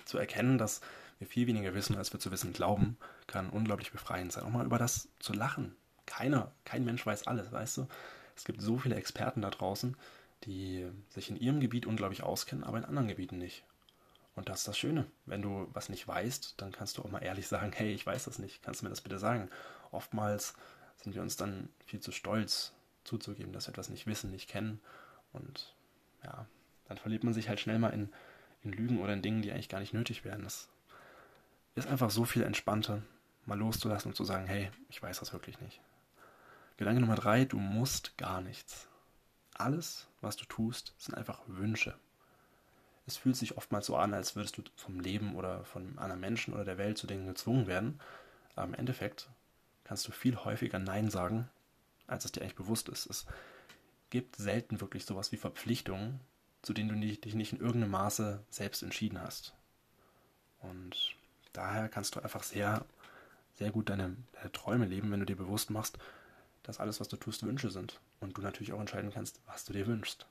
zu 0.04 0.18
erkennen, 0.18 0.58
dass 0.58 0.80
wir 1.18 1.26
viel 1.26 1.46
weniger 1.46 1.74
wissen, 1.74 1.96
als 1.96 2.12
wir 2.12 2.20
zu 2.20 2.30
wissen 2.30 2.52
glauben, 2.52 2.98
kann 3.26 3.50
unglaublich 3.50 3.92
befreiend 3.92 4.32
sein. 4.32 4.44
Auch 4.44 4.50
mal 4.50 4.66
über 4.66 4.78
das 4.78 5.08
zu 5.18 5.32
lachen. 5.32 5.74
Keiner, 6.04 6.52
kein 6.64 6.84
Mensch 6.84 7.04
weiß 7.04 7.26
alles, 7.26 7.50
weißt 7.50 7.78
du? 7.78 7.88
Es 8.36 8.44
gibt 8.44 8.60
so 8.60 8.78
viele 8.78 8.96
Experten 8.96 9.42
da 9.42 9.50
draußen, 9.50 9.96
die 10.44 10.86
sich 11.08 11.30
in 11.30 11.36
ihrem 11.36 11.60
Gebiet 11.60 11.86
unglaublich 11.86 12.22
auskennen, 12.22 12.64
aber 12.64 12.78
in 12.78 12.84
anderen 12.84 13.08
Gebieten 13.08 13.38
nicht. 13.38 13.64
Und 14.34 14.50
das 14.50 14.58
ist 14.58 14.68
das 14.68 14.78
Schöne. 14.78 15.06
Wenn 15.24 15.40
du 15.40 15.68
was 15.72 15.88
nicht 15.88 16.06
weißt, 16.06 16.54
dann 16.58 16.70
kannst 16.70 16.98
du 16.98 17.02
auch 17.02 17.10
mal 17.10 17.22
ehrlich 17.22 17.48
sagen, 17.48 17.72
hey, 17.74 17.92
ich 17.94 18.04
weiß 18.04 18.24
das 18.24 18.38
nicht, 18.38 18.62
kannst 18.62 18.80
du 18.80 18.84
mir 18.84 18.90
das 18.90 19.00
bitte 19.00 19.18
sagen? 19.18 19.48
Oftmals 19.90 20.54
sind 21.02 21.14
wir 21.14 21.22
uns 21.22 21.36
dann 21.36 21.70
viel 21.86 22.00
zu 22.00 22.12
stolz, 22.12 22.72
zuzugeben, 23.04 23.54
dass 23.54 23.66
wir 23.66 23.70
etwas 23.70 23.88
nicht 23.88 24.06
wissen, 24.06 24.30
nicht 24.30 24.50
kennen. 24.50 24.80
Und 25.32 25.74
ja, 26.22 26.46
Dann 26.88 26.98
verliert 26.98 27.24
man 27.24 27.34
sich 27.34 27.48
halt 27.48 27.60
schnell 27.60 27.78
mal 27.78 27.90
in, 27.90 28.10
in 28.62 28.72
Lügen 28.72 29.00
oder 29.00 29.14
in 29.14 29.22
Dingen, 29.22 29.42
die 29.42 29.52
eigentlich 29.52 29.68
gar 29.68 29.80
nicht 29.80 29.94
nötig 29.94 30.24
wären. 30.24 30.44
Das 30.44 30.68
ist 31.76 31.86
einfach 31.86 32.10
so 32.10 32.24
viel 32.24 32.42
entspannter, 32.42 33.02
mal 33.44 33.58
loszulassen 33.58 34.10
und 34.10 34.16
zu 34.16 34.24
sagen, 34.24 34.46
hey, 34.46 34.70
ich 34.88 35.00
weiß 35.00 35.20
das 35.20 35.32
wirklich 35.32 35.60
nicht. 35.60 35.80
Gedanke 36.78 37.00
Nummer 37.00 37.14
drei, 37.14 37.44
du 37.44 37.58
musst 37.58 38.18
gar 38.18 38.40
nichts. 38.40 38.88
Alles, 39.54 40.08
was 40.20 40.36
du 40.36 40.44
tust, 40.46 40.94
sind 40.98 41.14
einfach 41.14 41.40
Wünsche. 41.46 41.96
Es 43.06 43.16
fühlt 43.16 43.36
sich 43.36 43.56
oftmals 43.56 43.86
so 43.86 43.96
an, 43.96 44.14
als 44.14 44.34
würdest 44.36 44.58
du 44.58 44.62
vom 44.74 45.00
Leben 45.00 45.36
oder 45.36 45.64
von 45.64 45.96
anderen 45.98 46.20
Menschen 46.20 46.52
oder 46.52 46.64
der 46.64 46.78
Welt 46.78 46.98
zu 46.98 47.06
Dingen 47.06 47.26
gezwungen 47.26 47.66
werden. 47.66 48.00
Aber 48.56 48.66
im 48.66 48.74
Endeffekt 48.74 49.28
kannst 49.84 50.06
du 50.08 50.12
viel 50.12 50.36
häufiger 50.36 50.78
Nein 50.78 51.10
sagen, 51.10 51.48
als 52.06 52.24
es 52.24 52.32
dir 52.32 52.40
eigentlich 52.40 52.56
bewusst 52.56 52.88
ist. 52.88 53.06
Es 53.06 53.26
gibt 54.10 54.36
selten 54.36 54.80
wirklich 54.80 55.04
sowas 55.04 55.30
wie 55.30 55.36
Verpflichtungen, 55.36 56.20
zu 56.62 56.72
denen 56.72 56.88
du 56.88 57.16
dich 57.16 57.34
nicht 57.34 57.52
in 57.52 57.60
irgendeinem 57.60 57.92
Maße 57.92 58.44
selbst 58.50 58.82
entschieden 58.82 59.20
hast. 59.20 59.54
Und 60.58 61.16
daher 61.56 61.88
kannst 61.88 62.14
du 62.16 62.20
einfach 62.20 62.42
sehr, 62.42 62.84
sehr 63.54 63.70
gut 63.70 63.88
deine, 63.90 64.16
deine 64.32 64.52
Träume 64.52 64.86
leben, 64.86 65.10
wenn 65.10 65.20
du 65.20 65.26
dir 65.26 65.36
bewusst 65.36 65.70
machst, 65.70 65.98
dass 66.62 66.80
alles, 66.80 67.00
was 67.00 67.08
du 67.08 67.16
tust, 67.16 67.44
Wünsche 67.44 67.70
sind. 67.70 68.00
Und 68.20 68.36
du 68.36 68.42
natürlich 68.42 68.72
auch 68.72 68.80
entscheiden 68.80 69.12
kannst, 69.12 69.40
was 69.46 69.64
du 69.64 69.72
dir 69.72 69.86
wünschst. 69.86 70.26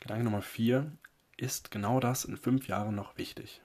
Gedanke 0.00 0.24
Nummer 0.24 0.42
vier 0.42 0.92
ist 1.36 1.70
genau 1.70 2.00
das 2.00 2.24
in 2.24 2.36
fünf 2.36 2.68
Jahren 2.68 2.94
noch 2.94 3.16
wichtig? 3.16 3.60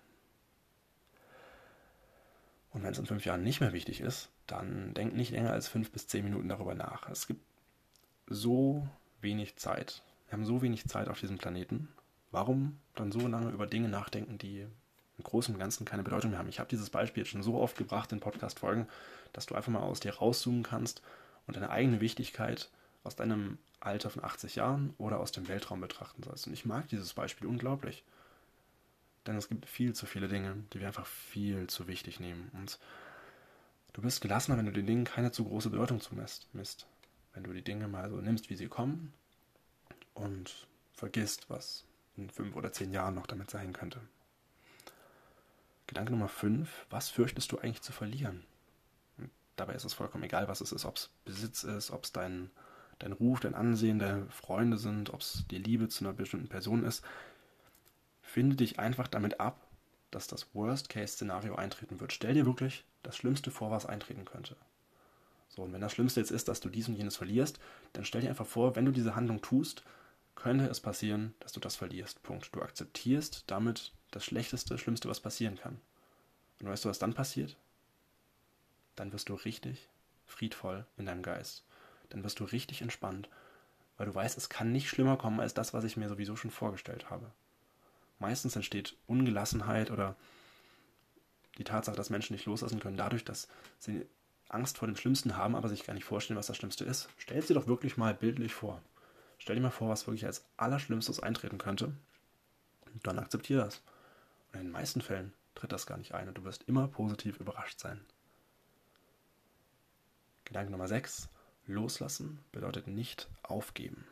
Und 2.72 2.84
wenn 2.84 2.92
es 2.92 3.00
in 3.00 3.06
fünf 3.06 3.26
Jahren 3.26 3.44
nicht 3.44 3.62
mehr 3.62 3.72
wichtig 3.72 4.02
ist, 4.02 4.30
dann 4.48 4.94
denk 4.94 5.14
nicht 5.14 5.32
länger 5.32 5.52
als 5.52 5.68
fünf 5.68 5.92
bis 5.92 6.08
zehn 6.08 6.24
Minuten 6.24 6.50
darüber 6.50 6.74
nach. 6.74 7.08
Es 7.10 7.28
gibt 7.28 7.46
so 8.28 8.88
wenig 9.22 9.58
Zeit. 9.58 10.02
Wir 10.28 10.34
haben 10.34 10.46
so 10.46 10.62
wenig 10.62 10.88
Zeit 10.88 11.08
auf 11.08 11.20
diesem 11.20 11.38
Planeten. 11.38 11.90
Warum 12.32 12.80
dann 12.96 13.12
so 13.12 13.28
lange 13.28 13.52
über 13.52 13.68
Dinge 13.68 13.90
nachdenken, 13.90 14.40
die 14.40 14.66
im 15.24 15.30
Großen 15.30 15.54
und 15.54 15.60
Ganzen 15.60 15.86
keine 15.86 16.04
Bedeutung 16.04 16.32
mehr 16.32 16.40
haben? 16.40 16.50
Ich 16.50 16.60
habe 16.60 16.70
dieses 16.70 16.90
Beispiel 16.90 17.24
jetzt 17.24 17.32
schon 17.32 17.44
so 17.44 17.56
oft 17.56 17.78
gebracht 17.78 18.12
in 18.12 18.20
Podcast-Folgen, 18.20 18.88
dass 19.32 19.46
du 19.46 19.56
einfach 19.56 19.72
mal 19.72 19.82
aus 19.82 20.00
dir 20.00 20.14
rauszoomen 20.14 20.64
kannst 20.64 21.02
und 21.48 21.56
deine 21.56 21.70
eigene 21.70 22.02
Wichtigkeit 22.02 22.70
aus 23.04 23.16
deinem 23.16 23.58
Alter 23.80 24.10
von 24.10 24.24
80 24.24 24.56
Jahren 24.56 24.94
oder 24.98 25.20
aus 25.20 25.32
dem 25.32 25.48
Weltraum 25.48 25.82
betrachten 25.82 26.24
sollst. 26.24 26.48
Und 26.48 26.54
ich 26.54 26.66
mag 26.66 26.88
dieses 26.88 27.14
Beispiel 27.14 27.48
unglaublich. 27.48 28.04
Denn 29.26 29.38
es 29.38 29.48
gibt 29.48 29.66
viel 29.66 29.94
zu 29.94 30.06
viele 30.06 30.28
Dinge, 30.28 30.56
die 30.74 30.80
wir 30.80 30.88
einfach 30.88 31.06
viel 31.06 31.68
zu 31.68 31.88
wichtig 31.88 32.20
nehmen. 32.20 32.52
Und 32.54 32.80
du 33.94 34.02
bist 34.02 34.22
gelassener, 34.22 34.58
wenn 34.58 34.66
du 34.66 34.72
den 34.72 34.86
Dingen 34.86 35.06
keine 35.06 35.32
zu 35.32 35.46
große 35.46 35.70
Bedeutung 35.70 36.02
zumisst. 36.02 36.48
Wenn 37.34 37.44
du 37.44 37.54
die 37.54 37.64
Dinge 37.64 37.88
mal 37.88 38.10
so 38.10 38.18
nimmst, 38.18 38.50
wie 38.50 38.56
sie 38.56 38.68
kommen 38.68 39.14
und 40.14 40.68
vergisst, 40.94 41.50
was 41.50 41.86
in 42.16 42.30
fünf 42.30 42.56
oder 42.56 42.72
zehn 42.72 42.92
Jahren 42.92 43.16
noch 43.16 43.28
damit 43.28 43.50
sein 43.50 43.74
könnte. 43.74 44.00
Gedanke 45.94 46.12
Nummer 46.12 46.28
fünf: 46.28 46.88
Was 46.90 47.10
fürchtest 47.10 47.52
du 47.52 47.60
eigentlich 47.60 47.84
zu 47.84 47.92
verlieren? 47.92 48.44
Und 49.20 49.30
dabei 49.58 49.76
ist 49.76 49.86
es 49.86 49.94
vollkommen 49.94 50.24
egal, 50.24 50.48
was 50.48 50.60
es 50.60 50.72
ist, 50.72 50.86
ob 50.86 50.96
es 50.96 51.12
Besitz 51.24 51.64
ist, 51.64 51.92
ob 51.92 52.06
es 52.06 52.12
dein, 52.12 52.50
dein 52.98 53.12
Ruf, 53.12 53.42
dein 53.42 53.54
Ansehen, 53.54 54.00
deine 54.00 54.26
Freunde 54.32 54.80
sind, 54.80 55.14
ob 55.14 55.22
es 55.22 55.46
die 55.52 55.60
Liebe 55.60 55.90
zu 55.90 56.04
einer 56.04 56.16
bestimmten 56.16 56.48
Person 56.48 56.84
ist. 56.84 57.06
Finde 58.24 58.56
dich 58.56 58.80
einfach 58.80 59.08
damit 59.08 59.40
ab, 59.40 59.68
dass 60.10 60.26
das 60.26 60.48
Worst-Case-Szenario 60.56 61.54
eintreten 61.54 62.00
wird. 62.00 62.12
Stell 62.12 62.34
dir 62.34 62.48
wirklich 62.48 62.86
das 63.04 63.16
Schlimmste 63.16 63.52
vor, 63.52 63.70
was 63.70 63.86
eintreten 63.86 64.26
könnte. 64.26 64.56
So, 65.48 65.62
und 65.62 65.74
wenn 65.74 65.82
das 65.82 65.92
Schlimmste 65.92 66.22
jetzt 66.22 66.32
ist, 66.32 66.48
dass 66.48 66.60
du 66.60 66.70
dies 66.70 66.88
und 66.88 66.96
jenes 66.96 67.18
verlierst, 67.18 67.60
dann 67.92 68.04
stell 68.04 68.22
dir 68.22 68.30
einfach 68.30 68.48
vor, 68.48 68.76
wenn 68.76 68.86
du 68.86 68.92
diese 68.92 69.16
Handlung 69.16 69.44
tust, 69.44 69.84
könnte 70.34 70.66
es 70.66 70.80
passieren, 70.80 71.36
dass 71.40 71.52
du 71.52 71.60
das 71.60 71.76
verlierst. 71.76 72.24
Punkt. 72.24 72.50
Du 72.56 72.64
akzeptierst 72.64 73.44
damit 73.46 73.94
das 74.16 74.26
Schlechteste, 74.26 74.78
Schlimmste, 74.78 75.10
was 75.10 75.20
passieren 75.20 75.58
kann. 75.58 75.80
Und 76.62 76.70
weißt 76.70 76.86
du, 76.86 76.90
was 76.90 77.00
dann 77.00 77.14
passiert? 77.14 77.58
Dann 78.96 79.12
wirst 79.12 79.30
du 79.30 79.34
richtig 79.34 79.90
friedvoll 80.26 80.86
in 80.98 81.06
deinem 81.06 81.24
Geist. 81.24 81.64
Dann 82.10 82.24
wirst 82.24 82.40
du 82.40 82.44
richtig 82.44 82.82
entspannt, 82.82 83.30
weil 83.98 84.06
du 84.06 84.16
weißt, 84.16 84.38
es 84.38 84.50
kann 84.50 84.72
nicht 84.72 84.90
schlimmer 84.90 85.18
kommen 85.18 85.40
als 85.40 85.54
das, 85.54 85.74
was 85.74 85.84
ich 85.84 85.98
mir 85.98 86.10
sowieso 86.10 86.36
schon 86.36 86.52
vorgestellt 86.52 87.10
habe. 87.10 87.32
Meistens 88.20 88.56
entsteht 88.56 88.96
Ungelassenheit 89.08 89.92
oder 89.92 90.16
die 91.58 91.64
Tatsache, 91.64 91.96
dass 91.96 92.10
Menschen 92.10 92.34
nicht 92.34 92.46
loslassen 92.46 92.80
können, 92.80 92.98
dadurch, 92.98 93.26
dass 93.26 93.48
sie 93.80 94.06
Angst 94.50 94.78
vor 94.78 94.88
dem 94.88 94.96
Schlimmsten 94.96 95.36
haben, 95.36 95.56
aber 95.56 95.70
sich 95.70 95.86
gar 95.86 95.94
nicht 95.94 96.06
vorstellen, 96.06 96.38
was 96.38 96.48
das 96.48 96.58
Schlimmste 96.58 96.86
ist. 96.86 97.10
Stell 97.18 97.42
dir 97.42 97.56
doch 97.56 97.68
wirklich 97.68 97.98
mal 97.98 98.14
bildlich 98.14 98.54
vor. 98.54 98.82
Stell 99.40 99.56
dir 99.56 99.62
mal 99.62 99.72
vor, 99.72 99.90
was 99.90 100.08
wirklich 100.08 100.26
als 100.26 100.46
Allerschlimmstes 100.58 101.20
eintreten 101.20 101.58
könnte. 101.58 101.94
Und 102.94 103.06
dann 103.06 103.20
akzeptiere 103.20 103.66
das. 103.66 103.82
Und 104.54 104.60
in 104.60 104.68
den 104.68 104.72
meisten 104.72 105.02
Fällen 105.02 105.34
tritt 105.56 105.72
das 105.72 105.86
gar 105.86 105.98
nicht 105.98 106.14
ein 106.14 106.28
und 106.28 106.38
du 106.38 106.44
wirst 106.44 106.64
immer 106.64 106.88
positiv 106.88 107.38
überrascht 107.40 107.80
sein. 107.80 108.02
Gedanke 110.46 110.72
Nummer 110.72 110.88
6. 110.88 111.30
Loslassen 111.66 112.40
bedeutet 112.52 112.88
nicht 112.88 113.28
aufgeben. 113.42 114.06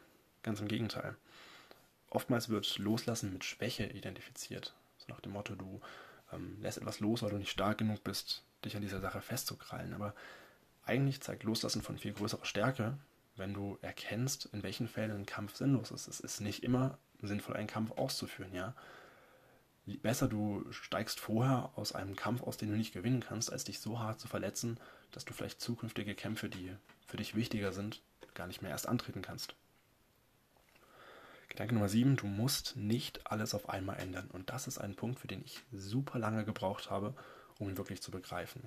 Ganz 0.44 0.60
im 0.60 0.68
Gegenteil. 0.68 1.16
Oftmals 2.10 2.50
wird 2.50 2.78
Loslassen 2.78 3.32
mit 3.32 3.44
Schwäche 3.44 3.86
identifiziert. 3.86 4.74
So 4.98 5.06
nach 5.10 5.22
dem 5.22 5.34
Motto, 5.34 5.56
du 5.56 5.82
ähm, 6.34 6.58
lässt 6.62 6.78
etwas 6.78 7.00
los, 7.00 7.22
weil 7.22 7.30
du 7.30 7.38
nicht 7.38 7.52
stark 7.52 7.78
genug 7.78 8.04
bist, 8.04 8.44
dich 8.66 8.76
an 8.76 8.82
dieser 8.82 9.02
Sache 9.02 9.22
festzukrallen. 9.22 9.94
Aber 9.94 10.16
eigentlich 10.84 11.22
zeigt 11.22 11.44
Loslassen 11.44 11.82
von 11.82 11.98
viel 11.98 12.14
größerer 12.14 12.46
Stärke, 12.46 12.98
wenn 13.36 13.54
du 13.54 13.78
erkennst, 13.82 14.46
in 14.46 14.64
welchen 14.64 14.88
Fällen 14.88 15.12
ein 15.12 15.26
Kampf 15.26 15.56
sinnlos 15.56 15.92
ist. 15.92 16.08
Es 16.08 16.20
ist 16.20 16.42
nicht 16.42 16.64
immer 16.64 16.98
sinnvoll, 17.22 17.56
einen 17.56 17.68
Kampf 17.68 17.92
auszuführen, 17.92 18.54
ja. 18.54 18.74
Besser 19.86 20.28
du 20.28 20.66
steigst 20.72 21.20
vorher 21.20 21.72
aus 21.76 21.94
einem 21.94 22.16
Kampf 22.16 22.44
aus, 22.44 22.58
den 22.58 22.70
du 22.70 22.78
nicht 22.78 22.94
gewinnen 22.94 23.22
kannst, 23.22 23.52
als 23.52 23.64
dich 23.64 23.80
so 23.80 24.00
hart 24.00 24.20
zu 24.20 24.28
verletzen, 24.28 24.80
dass 25.12 25.26
du 25.26 25.34
vielleicht 25.34 25.60
zukünftige 25.60 26.16
Kämpfe, 26.16 26.50
die 26.50 26.76
für 27.06 27.18
dich 27.18 27.36
wichtiger 27.36 27.74
sind, 27.74 28.02
gar 28.34 28.48
nicht 28.48 28.62
mehr 28.62 28.72
erst 28.72 28.88
antreten 28.88 29.22
kannst. 29.22 29.56
Gedanke 31.50 31.74
Nummer 31.74 31.90
7, 31.90 32.16
du 32.16 32.28
musst 32.28 32.78
nicht 32.78 33.30
alles 33.30 33.54
auf 33.54 33.68
einmal 33.68 34.00
ändern. 34.00 34.30
Und 34.32 34.50
das 34.50 34.68
ist 34.68 34.78
ein 34.78 34.96
Punkt, 34.96 35.20
für 35.20 35.28
den 35.28 35.44
ich 35.44 35.62
super 35.74 36.18
lange 36.18 36.46
gebraucht 36.46 36.90
habe, 36.90 37.14
um 37.60 37.70
ihn 37.70 37.78
wirklich 37.78 38.02
zu 38.02 38.10
begreifen. 38.10 38.62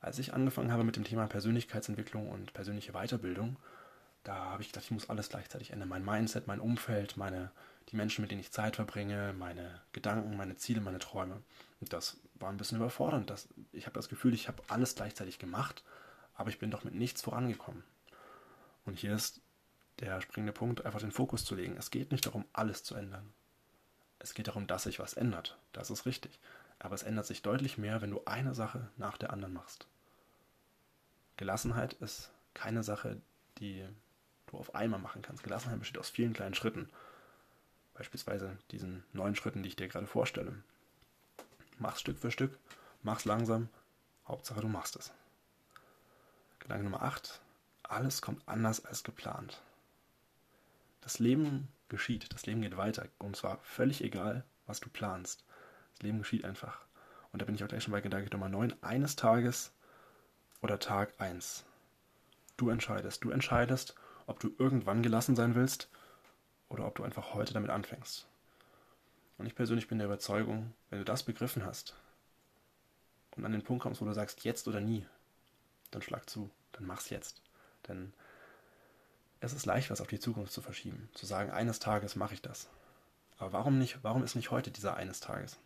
Als 0.00 0.20
ich 0.20 0.32
angefangen 0.32 0.70
habe 0.70 0.84
mit 0.84 0.94
dem 0.94 1.02
Thema 1.02 1.26
Persönlichkeitsentwicklung 1.26 2.30
und 2.30 2.52
persönliche 2.52 2.92
Weiterbildung, 2.92 3.56
da 4.26 4.34
habe 4.34 4.62
ich 4.62 4.68
gedacht, 4.68 4.86
ich 4.86 4.90
muss 4.90 5.08
alles 5.08 5.28
gleichzeitig 5.28 5.70
ändern. 5.70 5.88
Mein 5.88 6.04
Mindset, 6.04 6.48
mein 6.48 6.58
Umfeld, 6.58 7.16
meine, 7.16 7.52
die 7.90 7.96
Menschen, 7.96 8.22
mit 8.22 8.32
denen 8.32 8.40
ich 8.40 8.50
Zeit 8.50 8.74
verbringe, 8.74 9.32
meine 9.38 9.80
Gedanken, 9.92 10.36
meine 10.36 10.56
Ziele, 10.56 10.80
meine 10.80 10.98
Träume. 10.98 11.42
Und 11.80 11.92
das 11.92 12.16
war 12.34 12.50
ein 12.50 12.56
bisschen 12.56 12.78
überfordernd. 12.78 13.30
Das, 13.30 13.48
ich 13.72 13.86
habe 13.86 13.94
das 13.94 14.08
Gefühl, 14.08 14.34
ich 14.34 14.48
habe 14.48 14.64
alles 14.66 14.96
gleichzeitig 14.96 15.38
gemacht, 15.38 15.84
aber 16.34 16.50
ich 16.50 16.58
bin 16.58 16.72
doch 16.72 16.82
mit 16.82 16.94
nichts 16.94 17.22
vorangekommen. 17.22 17.84
Und 18.84 18.98
hier 18.98 19.14
ist 19.14 19.40
der 20.00 20.20
springende 20.20 20.52
Punkt, 20.52 20.84
einfach 20.84 21.00
den 21.00 21.12
Fokus 21.12 21.44
zu 21.44 21.54
legen. 21.54 21.76
Es 21.78 21.92
geht 21.92 22.10
nicht 22.10 22.26
darum, 22.26 22.44
alles 22.52 22.82
zu 22.82 22.96
ändern. 22.96 23.32
Es 24.18 24.34
geht 24.34 24.48
darum, 24.48 24.66
dass 24.66 24.82
sich 24.82 24.98
was 24.98 25.14
ändert. 25.14 25.56
Das 25.72 25.88
ist 25.88 26.04
richtig. 26.04 26.40
Aber 26.80 26.96
es 26.96 27.04
ändert 27.04 27.26
sich 27.26 27.42
deutlich 27.42 27.78
mehr, 27.78 28.02
wenn 28.02 28.10
du 28.10 28.22
eine 28.24 28.54
Sache 28.54 28.90
nach 28.96 29.18
der 29.18 29.32
anderen 29.32 29.54
machst. 29.54 29.86
Gelassenheit 31.36 31.92
ist 31.94 32.32
keine 32.54 32.82
Sache, 32.82 33.20
die 33.58 33.86
du 34.46 34.58
auf 34.58 34.74
einmal 34.74 35.00
machen 35.00 35.22
kannst. 35.22 35.42
Gelassenheit 35.42 35.78
besteht 35.78 35.98
aus 35.98 36.10
vielen 36.10 36.32
kleinen 36.32 36.54
Schritten. 36.54 36.88
Beispielsweise 37.94 38.56
diesen 38.70 39.04
neun 39.12 39.34
Schritten, 39.34 39.62
die 39.62 39.70
ich 39.70 39.76
dir 39.76 39.88
gerade 39.88 40.06
vorstelle. 40.06 40.54
Mach's 41.78 42.00
Stück 42.00 42.18
für 42.18 42.30
Stück, 42.30 42.58
mach's 43.02 43.24
langsam. 43.24 43.68
Hauptsache, 44.26 44.60
du 44.60 44.68
machst 44.68 44.96
es. 44.96 45.12
Gedanke 46.58 46.84
Nummer 46.84 47.02
8. 47.02 47.40
Alles 47.84 48.20
kommt 48.20 48.42
anders 48.46 48.84
als 48.84 49.04
geplant. 49.04 49.62
Das 51.00 51.20
Leben 51.20 51.68
geschieht, 51.88 52.32
das 52.32 52.46
Leben 52.46 52.62
geht 52.62 52.76
weiter. 52.76 53.06
Und 53.18 53.36
zwar 53.36 53.58
völlig 53.58 54.02
egal, 54.02 54.44
was 54.66 54.80
du 54.80 54.88
planst. 54.88 55.44
Das 55.94 56.02
Leben 56.02 56.18
geschieht 56.18 56.44
einfach. 56.44 56.80
Und 57.32 57.40
da 57.40 57.46
bin 57.46 57.54
ich 57.54 57.62
auch 57.62 57.68
gleich 57.68 57.84
schon 57.84 57.92
bei 57.92 58.00
Gedanke 58.00 58.30
Nummer 58.30 58.48
9. 58.48 58.74
Eines 58.82 59.14
Tages 59.14 59.72
oder 60.60 60.78
Tag 60.78 61.14
1. 61.18 61.64
Du 62.56 62.70
entscheidest. 62.70 63.22
Du 63.22 63.30
entscheidest, 63.30 63.94
ob 64.26 64.40
du 64.40 64.50
irgendwann 64.58 65.02
gelassen 65.02 65.36
sein 65.36 65.54
willst 65.54 65.88
oder 66.68 66.86
ob 66.86 66.96
du 66.96 67.04
einfach 67.04 67.34
heute 67.34 67.54
damit 67.54 67.70
anfängst. 67.70 68.26
Und 69.38 69.46
ich 69.46 69.54
persönlich 69.54 69.88
bin 69.88 69.98
der 69.98 70.06
Überzeugung, 70.06 70.72
wenn 70.90 70.98
du 70.98 71.04
das 71.04 71.22
begriffen 71.22 71.64
hast 71.64 71.94
und 73.36 73.44
an 73.44 73.52
den 73.52 73.62
Punkt 73.62 73.82
kommst, 73.82 74.00
wo 74.00 74.04
du 74.04 74.12
sagst, 74.12 74.44
jetzt 74.44 74.66
oder 74.66 74.80
nie, 74.80 75.06
dann 75.90 76.02
schlag 76.02 76.28
zu, 76.28 76.50
dann 76.72 76.86
mach's 76.86 77.10
jetzt. 77.10 77.42
Denn 77.88 78.12
es 79.40 79.52
ist 79.52 79.66
leicht, 79.66 79.90
was 79.90 80.00
auf 80.00 80.08
die 80.08 80.18
Zukunft 80.18 80.52
zu 80.52 80.62
verschieben. 80.62 81.08
Zu 81.14 81.26
sagen, 81.26 81.50
eines 81.50 81.78
Tages 81.78 82.16
mache 82.16 82.34
ich 82.34 82.42
das. 82.42 82.68
Aber 83.38 83.52
warum 83.52 83.78
nicht, 83.78 83.98
warum 84.02 84.24
ist 84.24 84.34
nicht 84.34 84.50
heute 84.50 84.70
dieser 84.70 84.96
eines 84.96 85.20
Tages? 85.20 85.58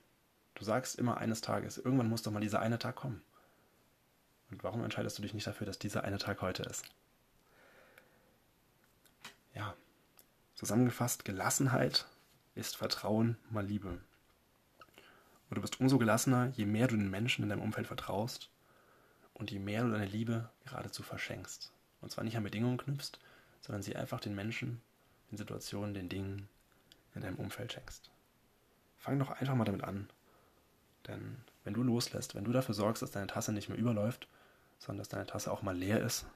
Du 0.55 0.65
sagst 0.65 0.99
immer 0.99 1.19
eines 1.19 1.41
Tages, 1.41 1.79
irgendwann 1.79 2.09
muss 2.09 2.23
doch 2.23 2.33
mal 2.33 2.41
dieser 2.41 2.61
eine 2.61 2.79
Tag 2.79 2.97
kommen. 2.97 3.23
Und 4.51 4.65
warum 4.65 4.83
entscheidest 4.83 5.17
du 5.17 5.23
dich 5.23 5.33
nicht 5.33 5.47
dafür, 5.47 5.67
dass 5.67 5.79
dieser 5.79 6.03
eine 6.03 6.19
Tag 6.19 6.43
heute 6.43 6.65
ist? 6.65 6.85
Ja, 9.55 9.75
Zusammengefasst, 10.61 11.25
Gelassenheit 11.25 12.07
ist 12.55 12.77
Vertrauen 12.77 13.39
mal 13.49 13.65
Liebe. 13.65 13.99
Und 15.49 15.57
du 15.57 15.63
bist 15.63 15.81
umso 15.81 15.97
gelassener, 15.97 16.53
je 16.55 16.67
mehr 16.67 16.87
du 16.87 16.99
den 16.99 17.09
Menschen 17.09 17.43
in 17.43 17.49
deinem 17.49 17.63
Umfeld 17.63 17.87
vertraust 17.87 18.51
und 19.33 19.51
je 19.51 19.59
mehr 19.59 19.85
du 19.85 19.91
deine 19.91 20.05
Liebe 20.05 20.51
geradezu 20.67 21.03
verschenkst. 21.03 21.73
Und 22.03 22.13
zwar 22.13 22.25
nicht 22.25 22.37
an 22.37 22.43
Bedingungen 22.43 22.77
knüpfst, 22.77 23.13
sondern 23.63 23.83
sie 23.83 23.97
einfach 23.97 24.21
den 24.21 24.35
Menschen, 24.35 24.83
den 25.31 25.39
Situationen, 25.39 25.95
den 25.95 26.11
Dingen 26.11 26.47
in 27.15 27.23
deinem 27.23 27.37
Umfeld 27.37 27.73
schenkst. 27.73 28.11
Fang 28.99 29.19
doch 29.19 29.31
einfach 29.31 29.55
mal 29.55 29.65
damit 29.65 29.83
an. 29.83 30.11
Denn 31.07 31.39
wenn 31.65 31.73
du 31.73 31.83
loslässt, 31.83 32.35
wenn 32.35 32.45
du 32.45 32.53
dafür 32.53 32.75
sorgst, 32.75 33.01
dass 33.01 33.13
deine 33.13 33.29
Tasse 33.29 33.55
nicht 33.55 33.71
mehr 33.71 33.79
überläuft, 33.79 34.29
sondern 34.79 34.99
dass 34.99 35.09
deine 35.09 35.25
Tasse 35.25 35.51
auch 35.51 35.63
mal 35.63 35.75
leer 35.75 36.03
ist, 36.03 36.27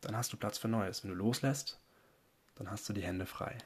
dann 0.00 0.16
hast 0.16 0.32
du 0.32 0.36
Platz 0.36 0.58
für 0.58 0.66
Neues. 0.66 1.04
Wenn 1.04 1.10
du 1.10 1.16
loslässt, 1.16 1.78
dann 2.56 2.70
hast 2.70 2.88
du 2.88 2.92
die 2.92 3.02
Hände 3.02 3.26
frei. 3.26 3.56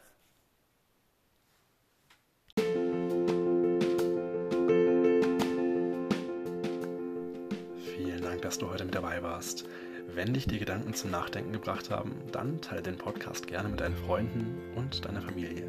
Vielen 7.84 8.22
Dank, 8.22 8.42
dass 8.42 8.58
du 8.58 8.68
heute 8.70 8.84
mit 8.84 8.94
dabei 8.94 9.22
warst. 9.22 9.66
Wenn 10.14 10.32
dich 10.32 10.46
die 10.46 10.58
Gedanken 10.58 10.94
zum 10.94 11.10
Nachdenken 11.10 11.52
gebracht 11.52 11.90
haben, 11.90 12.12
dann 12.32 12.60
teile 12.62 12.82
den 12.82 12.96
Podcast 12.96 13.46
gerne 13.46 13.68
mit 13.68 13.80
deinen 13.80 13.96
Freunden 13.96 14.58
und 14.74 15.04
deiner 15.04 15.20
Familie. 15.20 15.64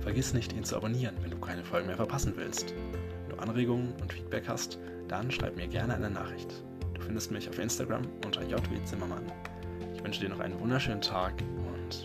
Vergiss 0.00 0.32
nicht, 0.32 0.52
ihn 0.52 0.64
zu 0.64 0.76
abonnieren, 0.76 1.16
wenn 1.20 1.30
du 1.30 1.38
keine 1.38 1.64
Folgen 1.64 1.88
mehr 1.88 1.96
verpassen 1.96 2.32
willst. 2.36 2.74
Wenn 3.26 3.36
du 3.36 3.42
Anregungen 3.42 3.92
und 4.00 4.12
Feedback 4.12 4.48
hast, 4.48 4.78
dann 5.08 5.30
schreib 5.30 5.56
mir 5.56 5.66
gerne 5.66 5.94
eine 5.94 6.10
Nachricht. 6.10 6.62
Du 6.94 7.02
findest 7.02 7.32
mich 7.32 7.48
auf 7.48 7.58
Instagram 7.58 8.06
unter 8.24 8.42
jwzimmermann. 8.42 9.30
Ich 9.94 10.02
wünsche 10.04 10.20
dir 10.20 10.30
noch 10.30 10.40
einen 10.40 10.58
wunderschönen 10.58 11.02
Tag 11.02 11.34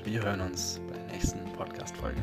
wir 0.04 0.24
hören 0.24 0.42
uns 0.42 0.80
bei 0.88 0.98
der 0.98 1.06
nächsten 1.08 1.44
Podcast-Folge. 1.54 2.22